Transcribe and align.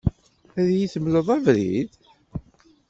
Ad 0.59 0.67
iyi-d-temleḍ 0.71 1.27
abrid? 1.37 1.91